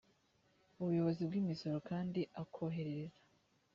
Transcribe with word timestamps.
ubuyobozi 0.81 1.21
bw’imisoro 1.29 1.77
kandi 1.89 2.21
akoherereza 2.41 3.19